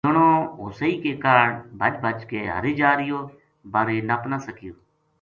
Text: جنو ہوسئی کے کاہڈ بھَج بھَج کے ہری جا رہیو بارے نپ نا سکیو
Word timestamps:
جنو 0.05 0.29
ہوسئی 0.61 0.93
کے 1.03 1.11
کاہڈ 1.23 1.51
بھَج 1.79 1.93
بھَج 2.03 2.17
کے 2.29 2.39
ہری 2.55 2.73
جا 2.79 2.91
رہیو 2.97 3.19
بارے 3.71 3.97
نپ 4.07 4.23
نا 4.31 4.37
سکیو 4.45 4.73